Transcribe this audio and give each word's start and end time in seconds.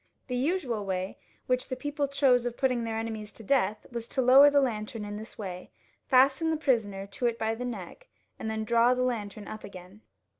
The 0.29 0.35
usual 0.35 0.83
way 0.83 1.19
which 1.45 1.69
the 1.69 1.75
people 1.75 2.07
chose 2.07 2.47
of 2.47 2.57
putting 2.57 2.83
their 2.83 2.97
enemies 2.97 3.31
to 3.33 3.43
death 3.43 3.85
was 3.91 4.09
to 4.09 4.21
lower 4.23 4.49
the 4.49 4.59
lantern 4.59 5.05
in 5.05 5.15
this 5.15 5.37
way, 5.37 5.69
fasten 6.07 6.49
the 6.49 6.57
prisoner 6.57 7.05
to 7.05 7.27
it 7.27 7.37
by 7.37 7.53
the 7.53 7.65
neck, 7.65 8.07
and 8.39 8.49
then 8.49 8.63
draw 8.63 8.95
the 8.95 9.03
lantern 9.03 9.47
up 9.47 9.63
again. 9.63 10.01